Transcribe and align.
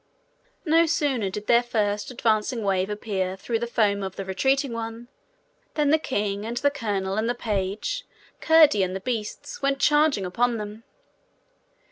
No 0.65 0.87
sooner 0.87 1.29
did 1.29 1.45
their 1.45 1.61
first 1.61 2.09
advancing 2.09 2.63
wave 2.63 2.89
appear 2.89 3.35
through 3.37 3.59
the 3.59 3.67
foam 3.67 4.01
of 4.01 4.15
the 4.15 4.25
retreating 4.25 4.73
one, 4.73 5.09
than 5.75 5.91
the 5.91 5.99
king 5.99 6.43
and 6.43 6.57
the 6.57 6.71
colonel 6.71 7.17
and 7.17 7.29
the 7.29 7.35
page, 7.35 8.03
Curdie 8.39 8.81
and 8.81 8.95
the 8.95 8.99
beasts, 8.99 9.61
went 9.61 9.77
charging 9.77 10.25
upon 10.25 10.57
them. 10.57 10.85